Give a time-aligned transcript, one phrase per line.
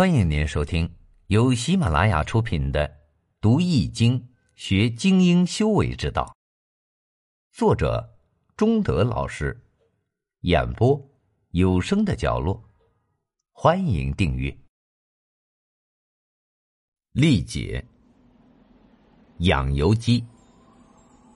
[0.00, 0.90] 欢迎您收听
[1.26, 2.88] 由喜马拉雅出品的
[3.38, 6.24] 《读易经学精英修为之道》，
[7.54, 8.10] 作者
[8.56, 9.54] 中德老师，
[10.40, 10.98] 演播
[11.50, 12.64] 有声的角落。
[13.52, 14.56] 欢迎订阅。
[17.12, 17.84] 历解
[19.40, 20.24] 养由基，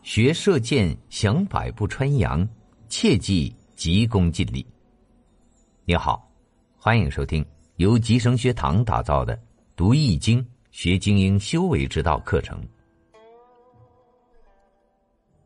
[0.03, 2.49] 学射箭想百步穿杨，
[2.89, 4.67] 切记急功近利。
[5.85, 6.33] 你好，
[6.79, 7.45] 欢迎收听。
[7.77, 9.37] 由吉生学堂打造的
[9.75, 12.65] 《读易经学精英修为之道》课程。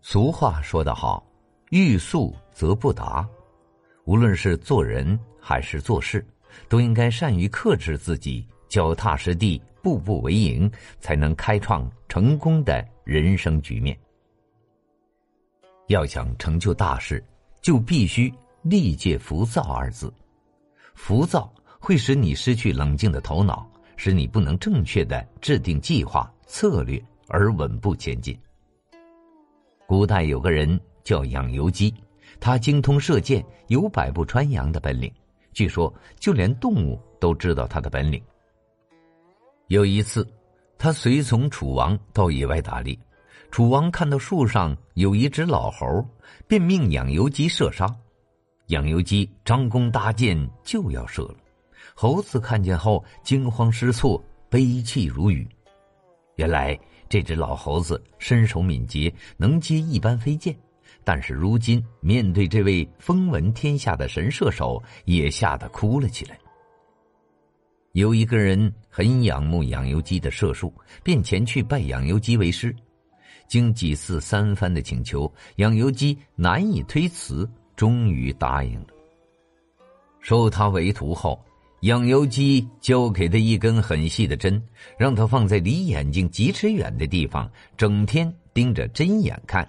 [0.03, 1.27] 俗话说得好
[1.71, 3.27] ：“欲速则不达。”
[4.05, 6.23] 无论是做人还是做事，
[6.69, 13.99] 都应该善于克制自己，脚踏实地，步步为营，才能开创成功的人生局面。
[15.87, 17.25] 要想成就大事，
[17.63, 20.13] 就必须力戒浮躁二字。
[20.95, 21.51] 浮躁。
[21.79, 28.39] 会使你失去冷静的头脑，使你不能正确的制定计划策略而稳步前进。
[29.87, 31.95] 古代有个人叫养由基，
[32.41, 35.13] 他精通射箭，有百步穿杨的本领。
[35.55, 38.23] 据说，就连动物都知道他的本领。
[39.69, 40.27] 有一次，
[40.77, 42.97] 他随从楚王到野外打猎，
[43.51, 46.07] 楚王看到树上有一只老猴，
[46.47, 47.87] 便命养由基射杀。
[48.67, 51.35] 养由基张弓搭箭，就要射了。
[52.01, 55.45] 猴子看见后惊慌失措，悲泣如雨。
[56.37, 60.57] 原来这只老猴子身手敏捷，能接一般飞箭，
[61.03, 66.39] 但是如今面对这位风闻天下的神射手，也吓得哭了起来。
[67.95, 72.73] 有一个人很仰慕养由基的射术，便前去拜养由基为师。
[73.49, 78.87] 经几次三番的请求，养由基难以推辞，终于答应了。
[80.21, 81.37] 收他为徒后。
[81.83, 84.61] 养由基交给他一根很细的针，
[84.99, 89.69] 让他放在离眼睛几尺远的地方，整天盯着针眼看。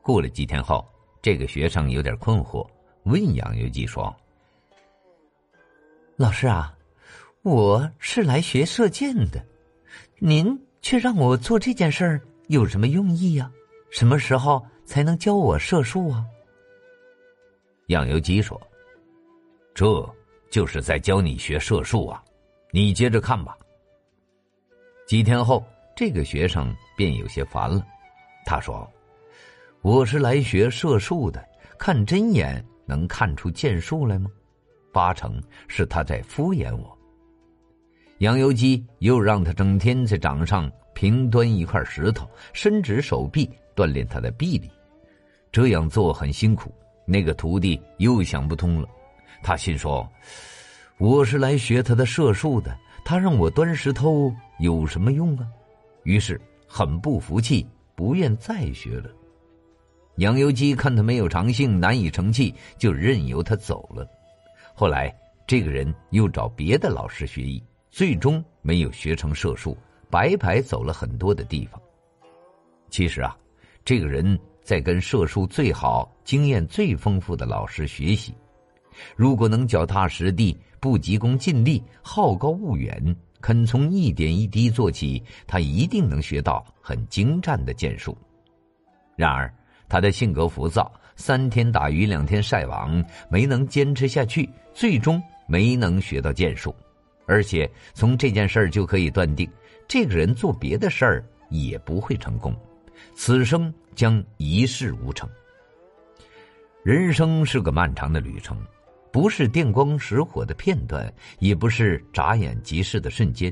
[0.00, 0.86] 过了几天后，
[1.20, 2.64] 这个学生有点困惑，
[3.02, 4.14] 问养由基说
[6.14, 6.72] ：“老师啊，
[7.42, 9.44] 我是来学射箭的，
[10.20, 13.50] 您却让我做这件事儿，有什么用意呀？
[13.90, 16.24] 什么时候才能教我射术啊？”
[17.88, 18.60] 养由基说
[19.74, 20.08] ：“这。”
[20.50, 22.22] 就是在教你学射术啊，
[22.70, 23.56] 你接着看吧。
[25.06, 25.64] 几天后，
[25.94, 27.86] 这个学生便有些烦了。
[28.44, 28.88] 他说
[29.82, 31.44] ：“我是来学射术的，
[31.78, 34.30] 看针眼能看出箭术来吗？
[34.92, 36.96] 八成是他在敷衍我。”
[38.18, 44.70] 杨由基又让他整天在掌上平端一块石头，伸直手臂锻炼他的臂力。
[45.52, 46.72] 这样做很辛苦，
[47.06, 48.88] 那个徒弟又想不通了。
[49.42, 50.08] 他心说
[50.98, 55.46] ：“我是来学他的射术的，他让我端石头有什么用啊？”
[56.04, 59.10] 于是很不服气，不愿再学了。
[60.16, 64.08] 杨由基看他没有长性，难以成器，就任由他走了。
[64.74, 65.14] 后来，
[65.46, 69.76] 这个人又找别的老师学艺，最终没有学成射术，
[70.08, 71.80] 白白走了很多的地方。
[72.88, 73.36] 其实啊，
[73.84, 78.34] 这个人在跟射术最好、经验最丰富的老师学习。
[79.14, 88.16] 如果能脚踏实地、不急功近利、好高骛远，肯从一点一滴做起，他一定能学到很精湛的剑术。
[89.16, 89.52] 然而，
[89.88, 96.74] 他的性格浮躁，三天打鱼两天晒网，没能坚持下去，最终没能学到剑术。
[97.26, 99.50] 而且，从这件事儿就可以断定，
[99.88, 102.54] 这个人做别的事儿也不会成功，
[103.14, 105.28] 此生将一事无成。
[106.82, 108.56] 人生是个漫长的旅程。
[109.16, 113.50] 不是电光石火的片段，也不是眨眼即逝的瞬间。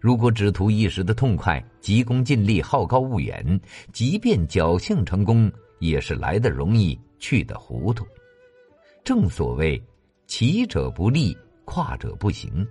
[0.00, 3.60] 如果只图一时的痛快，急功近利，好高骛远，
[3.92, 8.06] 即便侥幸成功，也是来的容易，去的糊涂。
[9.02, 9.82] 正所谓，
[10.28, 12.64] 骑者不立，跨者不行。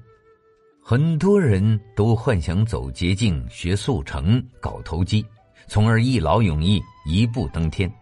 [0.82, 5.26] 很多人都幻想走捷径，学速成，搞投机，
[5.68, 7.94] 从而一劳永逸，一步登天。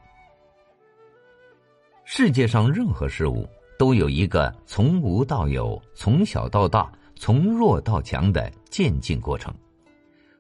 [2.05, 3.49] 世界上任何事物。
[3.79, 9.55] 都有一个从无到有、从小到大、从弱到强的渐进过程。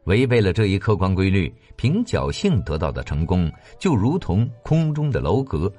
[0.03, 3.49] 违背了这一客观规律，凭侥幸得到的成功，
[3.79, 5.71] 就如同空中的楼阁，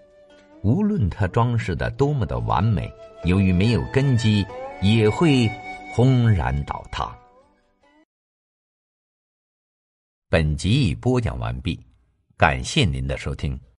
[0.62, 2.90] 无论它装饰的多么的完美，
[3.24, 4.42] 由于没有根基，
[4.80, 5.46] 也会
[5.92, 7.14] 轰然倒塌。
[10.30, 11.78] 本集已播讲完毕，
[12.38, 13.60] 感谢您的收听。